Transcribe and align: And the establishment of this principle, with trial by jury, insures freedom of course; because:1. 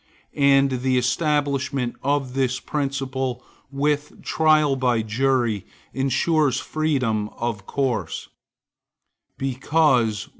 And 0.33 0.81
the 0.81 0.97
establishment 0.97 1.95
of 2.01 2.33
this 2.33 2.59
principle, 2.59 3.43
with 3.71 4.23
trial 4.23 4.75
by 4.75 5.03
jury, 5.03 5.63
insures 5.93 6.59
freedom 6.59 7.29
of 7.37 7.67
course; 7.67 8.27
because:1. 9.37 10.29